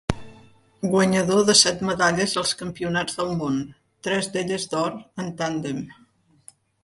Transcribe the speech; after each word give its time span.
Guanyador 0.93 1.41
de 1.49 1.55
set 1.59 1.83
medalles 1.89 2.33
als 2.43 2.53
Campionats 2.63 3.19
del 3.21 3.29
món, 3.43 3.61
tres 4.07 4.33
d'elles 4.37 4.67
d'or 4.75 4.97
en 5.25 5.33
tàndem. 5.43 5.85